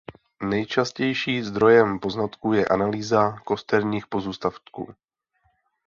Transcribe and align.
Nejčastější 0.43 1.41
zdrojem 1.41 1.99
poznatků 1.99 2.53
je 2.53 2.65
analýza 2.67 3.31
kosterních 3.39 4.07
pozůstatků. 4.07 4.95